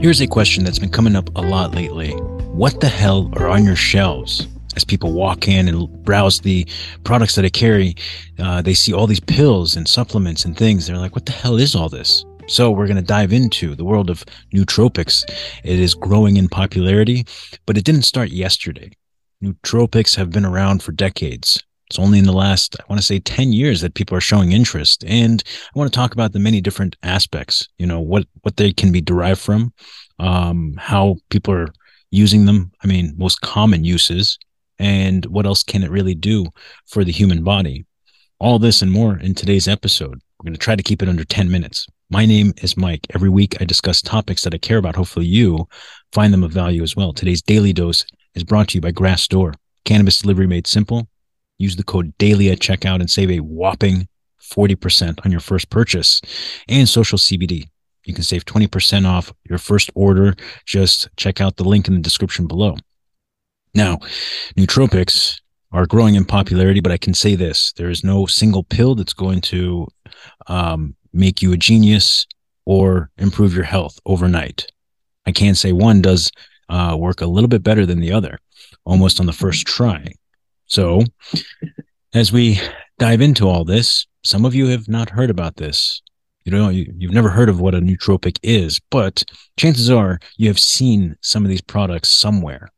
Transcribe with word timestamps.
Here's 0.00 0.22
a 0.22 0.26
question 0.26 0.64
that's 0.64 0.78
been 0.78 0.88
coming 0.88 1.14
up 1.14 1.28
a 1.36 1.42
lot 1.42 1.74
lately. 1.74 2.12
What 2.52 2.80
the 2.80 2.88
hell 2.88 3.30
are 3.36 3.48
on 3.48 3.66
your 3.66 3.76
shelves? 3.76 4.48
As 4.74 4.82
people 4.82 5.12
walk 5.12 5.46
in 5.46 5.68
and 5.68 5.86
browse 6.04 6.40
the 6.40 6.66
products 7.04 7.34
that 7.34 7.44
I 7.44 7.50
carry, 7.50 7.96
uh, 8.38 8.62
they 8.62 8.72
see 8.72 8.94
all 8.94 9.06
these 9.06 9.20
pills 9.20 9.76
and 9.76 9.86
supplements 9.86 10.46
and 10.46 10.56
things. 10.56 10.86
They're 10.86 10.96
like, 10.96 11.14
what 11.14 11.26
the 11.26 11.32
hell 11.32 11.56
is 11.56 11.74
all 11.74 11.90
this? 11.90 12.24
So 12.46 12.70
we're 12.70 12.86
going 12.86 12.96
to 12.96 13.02
dive 13.02 13.34
into 13.34 13.74
the 13.74 13.84
world 13.84 14.08
of 14.08 14.24
nootropics. 14.54 15.22
It 15.64 15.78
is 15.78 15.94
growing 15.94 16.38
in 16.38 16.48
popularity, 16.48 17.26
but 17.66 17.76
it 17.76 17.84
didn't 17.84 18.04
start 18.04 18.30
yesterday. 18.30 18.92
Nootropics 19.44 20.16
have 20.16 20.30
been 20.30 20.46
around 20.46 20.82
for 20.82 20.92
decades. 20.92 21.62
It's 21.90 21.98
only 21.98 22.20
in 22.20 22.24
the 22.24 22.32
last, 22.32 22.76
I 22.78 22.84
want 22.88 23.00
to 23.00 23.06
say 23.06 23.18
10 23.18 23.52
years 23.52 23.80
that 23.80 23.94
people 23.94 24.16
are 24.16 24.20
showing 24.20 24.52
interest. 24.52 25.04
And 25.08 25.42
I 25.74 25.76
want 25.76 25.92
to 25.92 25.96
talk 25.96 26.12
about 26.12 26.32
the 26.32 26.38
many 26.38 26.60
different 26.60 26.94
aspects, 27.02 27.68
you 27.78 27.86
know, 27.86 27.98
what, 27.98 28.28
what 28.42 28.56
they 28.56 28.72
can 28.72 28.92
be 28.92 29.00
derived 29.00 29.40
from, 29.40 29.72
um, 30.20 30.74
how 30.78 31.16
people 31.30 31.52
are 31.52 31.66
using 32.12 32.46
them. 32.46 32.70
I 32.84 32.86
mean, 32.86 33.14
most 33.16 33.40
common 33.40 33.84
uses 33.84 34.38
and 34.78 35.26
what 35.26 35.46
else 35.46 35.64
can 35.64 35.82
it 35.82 35.90
really 35.90 36.14
do 36.14 36.46
for 36.86 37.02
the 37.02 37.10
human 37.10 37.42
body? 37.42 37.84
All 38.38 38.60
this 38.60 38.82
and 38.82 38.92
more 38.92 39.18
in 39.18 39.34
today's 39.34 39.66
episode. 39.66 40.22
We're 40.38 40.44
going 40.44 40.54
to 40.54 40.60
try 40.60 40.76
to 40.76 40.84
keep 40.84 41.02
it 41.02 41.08
under 41.08 41.24
10 41.24 41.50
minutes. 41.50 41.88
My 42.08 42.24
name 42.24 42.54
is 42.62 42.76
Mike. 42.76 43.04
Every 43.14 43.28
week 43.28 43.60
I 43.60 43.64
discuss 43.64 44.00
topics 44.00 44.44
that 44.44 44.54
I 44.54 44.58
care 44.58 44.78
about. 44.78 44.94
Hopefully 44.94 45.26
you 45.26 45.66
find 46.12 46.32
them 46.32 46.44
of 46.44 46.52
value 46.52 46.84
as 46.84 46.94
well. 46.94 47.12
Today's 47.12 47.42
daily 47.42 47.72
dose 47.72 48.06
is 48.36 48.44
brought 48.44 48.68
to 48.68 48.78
you 48.78 48.80
by 48.80 48.92
Grass 48.92 49.26
Grassdoor. 49.26 49.54
Cannabis 49.84 50.20
delivery 50.20 50.46
made 50.46 50.68
simple 50.68 51.08
Use 51.60 51.76
the 51.76 51.84
code 51.84 52.16
DAILY 52.16 52.50
at 52.50 52.58
checkout 52.58 53.00
and 53.00 53.10
save 53.10 53.30
a 53.30 53.40
whopping 53.40 54.08
40% 54.42 55.20
on 55.26 55.30
your 55.30 55.40
first 55.40 55.68
purchase. 55.68 56.22
And 56.68 56.88
Social 56.88 57.18
CBD. 57.18 57.68
You 58.06 58.14
can 58.14 58.24
save 58.24 58.46
20% 58.46 59.06
off 59.06 59.30
your 59.44 59.58
first 59.58 59.90
order. 59.94 60.34
Just 60.64 61.10
check 61.16 61.38
out 61.38 61.56
the 61.56 61.64
link 61.64 61.86
in 61.86 61.94
the 61.94 62.00
description 62.00 62.46
below. 62.46 62.76
Now, 63.74 63.98
nootropics 64.56 65.38
are 65.70 65.84
growing 65.84 66.14
in 66.14 66.24
popularity, 66.24 66.80
but 66.80 66.92
I 66.92 66.96
can 66.96 67.12
say 67.12 67.34
this 67.34 67.72
there 67.74 67.90
is 67.90 68.02
no 68.02 68.24
single 68.24 68.64
pill 68.64 68.94
that's 68.94 69.12
going 69.12 69.42
to 69.42 69.86
um, 70.46 70.96
make 71.12 71.42
you 71.42 71.52
a 71.52 71.58
genius 71.58 72.26
or 72.64 73.10
improve 73.18 73.54
your 73.54 73.64
health 73.64 74.00
overnight. 74.06 74.66
I 75.26 75.32
can 75.32 75.54
say 75.54 75.72
one 75.72 76.00
does 76.00 76.32
uh, 76.70 76.96
work 76.98 77.20
a 77.20 77.26
little 77.26 77.48
bit 77.48 77.62
better 77.62 77.84
than 77.84 78.00
the 78.00 78.12
other, 78.12 78.38
almost 78.86 79.20
on 79.20 79.26
the 79.26 79.32
first 79.32 79.66
try. 79.66 80.14
So, 80.70 81.02
as 82.14 82.30
we 82.32 82.60
dive 83.00 83.20
into 83.20 83.48
all 83.48 83.64
this, 83.64 84.06
some 84.22 84.44
of 84.44 84.54
you 84.54 84.68
have 84.68 84.88
not 84.88 85.10
heard 85.10 85.28
about 85.28 85.56
this. 85.56 86.00
You 86.44 86.52
know, 86.52 86.68
you, 86.68 86.92
you've 86.96 87.12
never 87.12 87.28
heard 87.28 87.48
of 87.48 87.60
what 87.60 87.74
a 87.74 87.80
nootropic 87.80 88.38
is, 88.44 88.80
but 88.88 89.24
chances 89.58 89.90
are 89.90 90.20
you 90.36 90.46
have 90.46 90.60
seen 90.60 91.16
some 91.22 91.44
of 91.44 91.48
these 91.48 91.60
products 91.60 92.08
somewhere, 92.08 92.68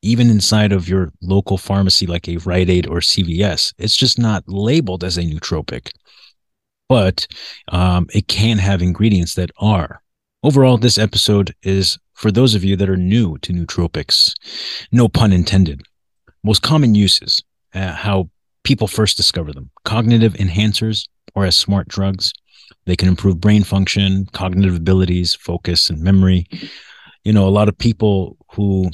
even 0.00 0.30
inside 0.30 0.72
of 0.72 0.88
your 0.88 1.12
local 1.22 1.58
pharmacy 1.58 2.06
like 2.06 2.28
a 2.28 2.36
Rite 2.36 2.70
Aid 2.70 2.86
or 2.86 3.00
CVS. 3.00 3.74
It's 3.78 3.96
just 3.96 4.16
not 4.16 4.44
labeled 4.46 5.02
as 5.02 5.18
a 5.18 5.22
nootropic, 5.22 5.90
but 6.88 7.26
um, 7.68 8.06
it 8.14 8.28
can 8.28 8.58
have 8.58 8.80
ingredients 8.80 9.34
that 9.34 9.50
are. 9.58 10.02
Overall, 10.44 10.78
this 10.78 10.98
episode 10.98 11.52
is 11.64 11.98
for 12.14 12.30
those 12.30 12.54
of 12.54 12.62
you 12.62 12.76
that 12.76 12.88
are 12.88 12.96
new 12.96 13.38
to 13.38 13.52
nootropics. 13.52 14.34
No 14.92 15.08
pun 15.08 15.32
intended. 15.32 15.82
Most 16.42 16.62
common 16.62 16.94
uses, 16.94 17.42
uh, 17.74 17.92
how 17.92 18.30
people 18.64 18.86
first 18.86 19.16
discover 19.16 19.52
them 19.52 19.70
cognitive 19.84 20.34
enhancers 20.34 21.08
or 21.34 21.44
as 21.44 21.56
smart 21.56 21.88
drugs. 21.88 22.32
They 22.86 22.96
can 22.96 23.08
improve 23.08 23.40
brain 23.40 23.64
function, 23.64 24.26
cognitive 24.32 24.76
abilities, 24.76 25.34
focus, 25.34 25.90
and 25.90 26.00
memory. 26.00 26.46
You 27.24 27.32
know, 27.32 27.46
a 27.46 27.50
lot 27.50 27.68
of 27.68 27.76
people 27.76 28.36
who 28.52 28.90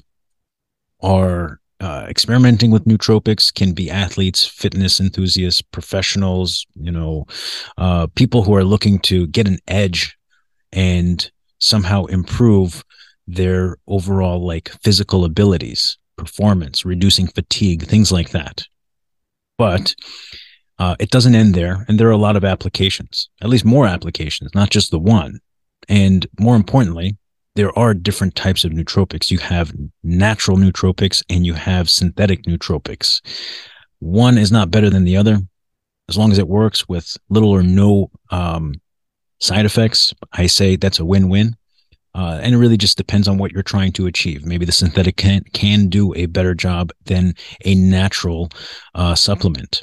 are 1.02 1.60
uh, 1.80 2.06
experimenting 2.08 2.70
with 2.70 2.84
nootropics 2.84 3.52
can 3.54 3.72
be 3.72 3.90
athletes, 3.90 4.44
fitness 4.44 4.98
enthusiasts, 4.98 5.62
professionals, 5.62 6.66
you 6.74 6.90
know, 6.90 7.26
uh, 7.76 8.06
people 8.14 8.42
who 8.42 8.54
are 8.54 8.64
looking 8.64 8.98
to 9.00 9.26
get 9.28 9.46
an 9.46 9.58
edge 9.68 10.16
and 10.72 11.30
somehow 11.58 12.06
improve 12.06 12.82
their 13.26 13.76
overall 13.86 14.44
like 14.44 14.70
physical 14.82 15.24
abilities 15.24 15.98
performance, 16.16 16.84
reducing 16.84 17.26
fatigue, 17.26 17.86
things 17.86 18.10
like 18.10 18.30
that. 18.30 18.64
But 19.58 19.94
uh, 20.78 20.96
it 20.98 21.10
doesn't 21.10 21.34
end 21.34 21.54
there. 21.54 21.84
And 21.88 21.98
there 21.98 22.08
are 22.08 22.12
a 22.12 22.16
lot 22.16 22.36
of 22.36 22.44
applications, 22.44 23.28
at 23.40 23.48
least 23.48 23.64
more 23.64 23.86
applications, 23.86 24.54
not 24.54 24.70
just 24.70 24.90
the 24.90 24.98
one. 24.98 25.40
And 25.88 26.26
more 26.38 26.56
importantly, 26.56 27.16
there 27.54 27.76
are 27.78 27.94
different 27.94 28.34
types 28.34 28.64
of 28.64 28.72
nootropics. 28.72 29.30
You 29.30 29.38
have 29.38 29.72
natural 30.02 30.58
nootropics 30.58 31.22
and 31.30 31.46
you 31.46 31.54
have 31.54 31.88
synthetic 31.88 32.44
nootropics. 32.44 33.20
One 34.00 34.36
is 34.36 34.52
not 34.52 34.70
better 34.70 34.90
than 34.90 35.04
the 35.04 35.16
other. 35.16 35.38
As 36.08 36.18
long 36.18 36.30
as 36.30 36.38
it 36.38 36.48
works 36.48 36.88
with 36.88 37.16
little 37.30 37.50
or 37.50 37.62
no 37.62 38.10
um, 38.30 38.74
side 39.40 39.64
effects, 39.64 40.12
I 40.32 40.46
say 40.46 40.76
that's 40.76 40.98
a 40.98 41.04
win 41.04 41.28
win. 41.28 41.56
Uh, 42.16 42.40
and 42.42 42.54
it 42.54 42.58
really 42.58 42.78
just 42.78 42.96
depends 42.96 43.28
on 43.28 43.36
what 43.36 43.52
you're 43.52 43.62
trying 43.62 43.92
to 43.92 44.06
achieve. 44.06 44.46
Maybe 44.46 44.64
the 44.64 44.72
synthetic 44.72 45.16
can, 45.16 45.44
can 45.52 45.90
do 45.90 46.14
a 46.14 46.24
better 46.24 46.54
job 46.54 46.90
than 47.04 47.34
a 47.66 47.74
natural 47.74 48.48
uh, 48.94 49.14
supplement. 49.14 49.82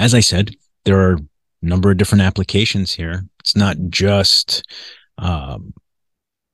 As 0.00 0.14
I 0.14 0.20
said, 0.20 0.50
there 0.84 0.98
are 0.98 1.12
a 1.14 1.18
number 1.62 1.92
of 1.92 1.96
different 1.96 2.22
applications 2.22 2.92
here. 2.92 3.24
It's 3.38 3.54
not 3.54 3.76
just 3.88 4.64
um, 5.16 5.74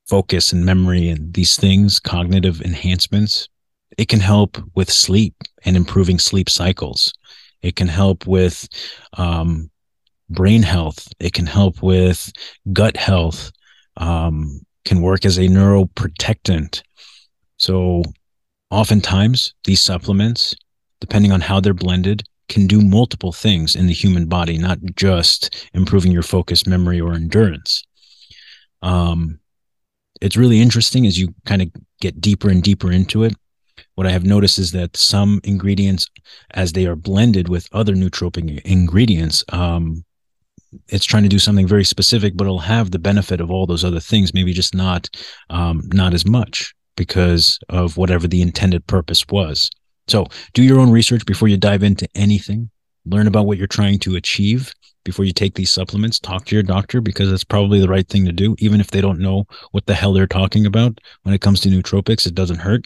focus 0.06 0.52
and 0.52 0.66
memory 0.66 1.08
and 1.08 1.32
these 1.32 1.56
things, 1.56 1.98
cognitive 1.98 2.60
enhancements. 2.60 3.48
It 3.96 4.08
can 4.08 4.20
help 4.20 4.58
with 4.74 4.92
sleep 4.92 5.34
and 5.64 5.78
improving 5.78 6.18
sleep 6.18 6.50
cycles. 6.50 7.14
It 7.62 7.74
can 7.74 7.88
help 7.88 8.26
with 8.26 8.68
um, 9.16 9.70
brain 10.28 10.62
health. 10.62 11.08
It 11.20 11.32
can 11.32 11.46
help 11.46 11.82
with 11.82 12.30
gut 12.70 12.98
health 12.98 13.50
um, 13.96 14.60
can 14.84 15.02
work 15.02 15.24
as 15.24 15.38
a 15.38 15.42
neuroprotectant. 15.42 16.82
So, 17.58 18.02
oftentimes, 18.70 19.54
these 19.64 19.80
supplements, 19.80 20.54
depending 21.00 21.32
on 21.32 21.40
how 21.40 21.60
they're 21.60 21.74
blended, 21.74 22.22
can 22.48 22.66
do 22.66 22.80
multiple 22.80 23.32
things 23.32 23.76
in 23.76 23.86
the 23.86 23.92
human 23.92 24.26
body, 24.26 24.58
not 24.58 24.78
just 24.96 25.68
improving 25.72 26.12
your 26.12 26.22
focus, 26.22 26.66
memory, 26.66 27.00
or 27.00 27.12
endurance. 27.12 27.84
Um, 28.82 29.38
it's 30.20 30.36
really 30.36 30.60
interesting 30.60 31.06
as 31.06 31.18
you 31.18 31.34
kind 31.46 31.62
of 31.62 31.68
get 32.00 32.20
deeper 32.20 32.50
and 32.50 32.62
deeper 32.62 32.90
into 32.90 33.24
it. 33.24 33.34
What 33.94 34.06
I 34.06 34.10
have 34.10 34.24
noticed 34.24 34.58
is 34.58 34.72
that 34.72 34.96
some 34.96 35.40
ingredients, 35.44 36.06
as 36.52 36.72
they 36.72 36.86
are 36.86 36.96
blended 36.96 37.48
with 37.48 37.68
other 37.72 37.94
nootropic 37.94 38.60
ingredients, 38.62 39.44
um, 39.50 40.04
it's 40.88 41.04
trying 41.04 41.22
to 41.24 41.28
do 41.28 41.38
something 41.38 41.66
very 41.66 41.84
specific, 41.84 42.36
but 42.36 42.44
it'll 42.44 42.58
have 42.58 42.90
the 42.90 42.98
benefit 42.98 43.40
of 43.40 43.50
all 43.50 43.66
those 43.66 43.84
other 43.84 44.00
things, 44.00 44.34
maybe 44.34 44.52
just 44.52 44.74
not 44.74 45.08
um, 45.48 45.82
not 45.92 46.14
as 46.14 46.26
much 46.26 46.74
because 46.96 47.58
of 47.68 47.96
whatever 47.96 48.28
the 48.28 48.42
intended 48.42 48.86
purpose 48.86 49.24
was. 49.28 49.70
So 50.08 50.26
do 50.54 50.62
your 50.62 50.80
own 50.80 50.90
research 50.90 51.24
before 51.24 51.48
you 51.48 51.56
dive 51.56 51.82
into 51.82 52.08
anything. 52.14 52.70
Learn 53.06 53.26
about 53.26 53.46
what 53.46 53.58
you're 53.58 53.66
trying 53.66 53.98
to 54.00 54.16
achieve 54.16 54.72
before 55.04 55.24
you 55.24 55.32
take 55.32 55.54
these 55.54 55.70
supplements. 55.70 56.18
Talk 56.18 56.44
to 56.46 56.54
your 56.54 56.62
doctor 56.62 57.00
because 57.00 57.32
it's 57.32 57.44
probably 57.44 57.80
the 57.80 57.88
right 57.88 58.06
thing 58.06 58.24
to 58.26 58.32
do, 58.32 58.54
even 58.58 58.80
if 58.80 58.90
they 58.90 59.00
don't 59.00 59.20
know 59.20 59.44
what 59.70 59.86
the 59.86 59.94
hell 59.94 60.12
they're 60.12 60.26
talking 60.26 60.66
about 60.66 60.98
when 61.22 61.34
it 61.34 61.40
comes 61.40 61.60
to 61.60 61.68
nootropics. 61.68 62.26
It 62.26 62.34
doesn't 62.34 62.58
hurt. 62.58 62.84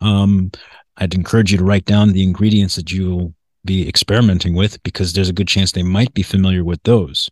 Um, 0.00 0.50
I'd 0.96 1.14
encourage 1.14 1.52
you 1.52 1.58
to 1.58 1.64
write 1.64 1.84
down 1.84 2.12
the 2.12 2.22
ingredients 2.22 2.76
that 2.76 2.90
you 2.90 3.34
be 3.64 3.88
experimenting 3.88 4.54
with 4.54 4.82
because 4.82 5.12
there's 5.12 5.28
a 5.28 5.34
good 5.34 5.48
chance 5.48 5.72
they 5.72 5.82
might 5.82 6.12
be 6.14 6.22
familiar 6.22 6.64
with 6.64 6.82
those. 6.82 7.30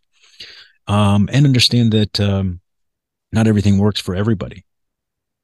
Um, 0.87 1.29
and 1.31 1.45
understand 1.45 1.91
that 1.91 2.19
um, 2.19 2.59
not 3.31 3.47
everything 3.47 3.77
works 3.77 3.99
for 3.99 4.15
everybody. 4.15 4.65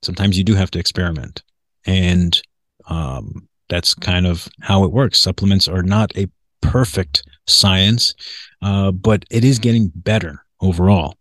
Sometimes 0.04 0.38
you 0.38 0.44
do 0.44 0.56
have 0.56 0.72
to 0.72 0.80
experiment. 0.80 1.44
And 1.86 2.40
um, 2.88 3.48
that's 3.70 3.94
kind 3.94 4.26
of 4.26 4.48
how 4.62 4.84
it 4.84 4.92
works. 4.92 5.20
Supplements 5.20 5.68
are 5.68 5.84
not 5.84 6.16
a 6.18 6.28
perfect 6.62 7.24
science, 7.48 8.14
uh, 8.62 8.92
but 8.92 9.26
it 9.30 9.44
is 9.44 9.60
getting 9.60 9.92
better 9.96 10.44
overall. 10.62 11.16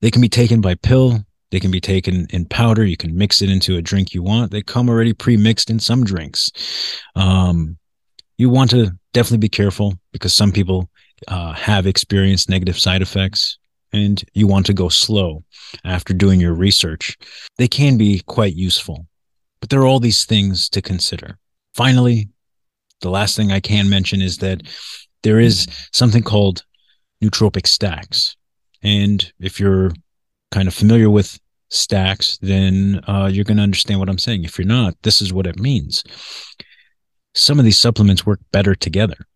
They 0.00 0.10
can 0.10 0.22
be 0.22 0.28
taken 0.28 0.60
by 0.60 0.74
pill. 0.74 1.24
They 1.50 1.60
can 1.60 1.70
be 1.70 1.80
taken 1.80 2.26
in 2.30 2.44
powder. 2.46 2.84
You 2.84 2.96
can 2.96 3.16
mix 3.16 3.40
it 3.40 3.50
into 3.50 3.76
a 3.76 3.82
drink 3.82 4.12
you 4.12 4.22
want. 4.22 4.50
They 4.50 4.62
come 4.62 4.88
already 4.88 5.12
pre-mixed 5.12 5.70
in 5.70 5.78
some 5.78 6.04
drinks. 6.04 6.50
Um, 7.14 7.78
you 8.38 8.50
want 8.50 8.70
to 8.70 8.92
definitely 9.12 9.38
be 9.38 9.48
careful 9.48 9.94
because 10.12 10.34
some 10.34 10.52
people 10.52 10.90
uh, 11.28 11.52
have 11.52 11.86
experienced 11.86 12.50
negative 12.50 12.78
side 12.78 13.02
effects 13.02 13.58
and 13.92 14.24
you 14.34 14.46
want 14.46 14.66
to 14.66 14.74
go 14.74 14.88
slow 14.88 15.42
after 15.84 16.12
doing 16.12 16.40
your 16.40 16.54
research. 16.54 17.16
They 17.56 17.68
can 17.68 17.96
be 17.96 18.20
quite 18.26 18.54
useful, 18.54 19.06
but 19.60 19.70
there 19.70 19.80
are 19.80 19.86
all 19.86 20.00
these 20.00 20.24
things 20.24 20.68
to 20.70 20.82
consider. 20.82 21.38
Finally, 21.74 22.28
the 23.00 23.10
last 23.10 23.36
thing 23.36 23.52
I 23.52 23.60
can 23.60 23.88
mention 23.88 24.20
is 24.20 24.38
that 24.38 24.62
there 25.22 25.40
is 25.40 25.66
something 25.92 26.22
called 26.22 26.64
nootropic 27.22 27.66
stacks. 27.66 28.36
And 28.82 29.32
if 29.40 29.58
you're 29.58 29.92
kind 30.50 30.68
of 30.68 30.74
familiar 30.74 31.10
with 31.10 31.38
stacks, 31.68 32.38
then 32.40 33.00
uh, 33.06 33.28
you're 33.32 33.44
going 33.44 33.56
to 33.56 33.62
understand 33.62 34.00
what 34.00 34.08
I'm 34.08 34.18
saying. 34.18 34.44
If 34.44 34.58
you're 34.58 34.66
not, 34.66 34.94
this 35.02 35.20
is 35.20 35.32
what 35.32 35.46
it 35.46 35.58
means. 35.58 36.04
Some 37.36 37.58
of 37.58 37.66
these 37.66 37.78
supplements 37.78 38.24
work 38.24 38.40
better 38.50 38.74
together. 38.74 39.26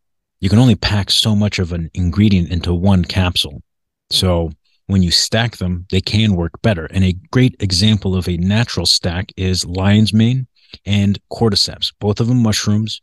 You 0.40 0.48
can 0.48 0.58
only 0.58 0.74
pack 0.74 1.10
so 1.10 1.36
much 1.36 1.58
of 1.58 1.72
an 1.72 1.90
ingredient 1.92 2.50
into 2.50 2.72
one 2.72 3.04
capsule. 3.04 3.62
So 4.08 4.52
when 4.86 5.02
you 5.02 5.10
stack 5.10 5.58
them, 5.58 5.86
they 5.90 6.00
can 6.00 6.34
work 6.34 6.62
better. 6.62 6.86
And 6.86 7.04
a 7.04 7.12
great 7.30 7.56
example 7.60 8.16
of 8.16 8.26
a 8.26 8.38
natural 8.38 8.86
stack 8.86 9.32
is 9.36 9.66
lion's 9.66 10.14
mane 10.14 10.46
and 10.86 11.18
cordyceps, 11.30 11.92
both 12.00 12.20
of 12.20 12.28
them 12.28 12.42
mushrooms. 12.42 13.02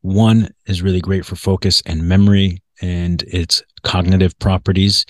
One 0.00 0.50
is 0.66 0.82
really 0.82 1.00
great 1.00 1.24
for 1.24 1.36
focus 1.36 1.80
and 1.86 2.08
memory 2.08 2.60
and 2.82 3.22
its 3.28 3.62
cognitive 3.84 4.36
properties. 4.40 5.06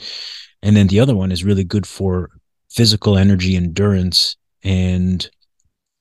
And 0.63 0.77
then 0.77 0.89
the 0.89 1.01
other 1.01 1.17
one 1.17 1.33
is 1.33 1.45
really 1.45 1.65
good 1.65 1.87
for 1.87 2.29
physical 2.71 3.17
energy 3.17 3.57
endurance. 3.57 4.37
And 4.63 5.27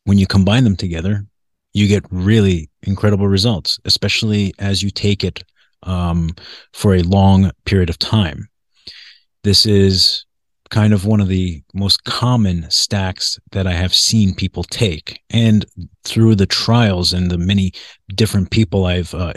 when 0.04 0.18
you 0.18 0.28
combine 0.28 0.66
them 0.66 0.76
together, 0.76 1.26
you 1.74 1.88
get 1.88 2.06
really 2.12 2.70
incredible 2.84 3.28
results, 3.28 3.80
especially 3.86 4.54
as 4.60 4.81
you 4.84 4.90
take 4.90 5.24
it 5.24 5.44
um, 5.84 6.30
for 6.72 6.96
a 6.96 7.02
long 7.02 7.52
period 7.66 7.90
of 7.90 8.00
time. 8.00 8.48
This 9.44 9.66
is 9.66 10.25
kind 10.70 10.94
of 10.94 11.06
one 11.06 11.20
of 11.22 11.28
the 11.28 11.62
most 11.75 12.04
common 12.04 12.66
stacks 12.72 13.40
that 13.52 13.68
I 13.68 13.74
have 13.74 13.94
seen 13.94 14.34
people 14.34 14.64
take. 14.64 15.22
And 15.30 15.66
through 16.04 16.36
the 16.36 16.48
trials 16.48 17.14
and 17.14 17.30
the 17.30 17.38
many 17.38 17.74
different 18.16 18.50
people 18.50 18.86
I've 18.86 19.14
uh, 19.14 19.34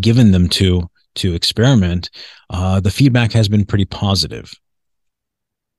given 0.00 0.32
them 0.32 0.48
to 0.50 0.88
to 1.14 1.34
experiment, 1.34 2.08
uh, 2.48 2.80
the 2.80 2.90
feedback 2.90 3.32
has 3.32 3.46
been 3.46 3.66
pretty 3.66 3.84
positive. 3.84 4.50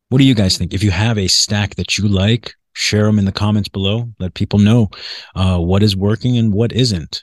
What 0.10 0.20
do 0.20 0.26
you 0.26 0.36
guys 0.36 0.60
think? 0.60 0.76
If 0.76 0.84
you 0.84 0.92
have 0.92 1.18
a 1.18 1.28
stack 1.28 1.74
that 1.76 1.98
you 1.98 2.08
like, 2.08 2.54
share 2.74 3.06
them 3.06 3.20
in 3.20 3.26
the 3.26 3.32
comments 3.32 3.70
below. 3.70 4.10
Let 4.20 4.34
people 4.34 4.60
know 4.60 4.90
uh, 5.36 5.60
what 5.60 5.84
is 5.84 5.96
working 5.96 6.38
and 6.38 6.54
what 6.54 6.72
isn't. 6.72 7.22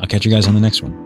I'll 0.00 0.06
catch 0.06 0.24
you 0.24 0.32
guys 0.32 0.46
on 0.46 0.54
the 0.54 0.60
next 0.60 0.82
one. 0.82 1.03